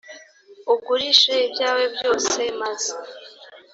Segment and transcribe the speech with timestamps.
[0.73, 2.91] ugurishe ibyawe byose maze